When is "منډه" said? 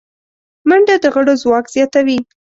0.67-0.95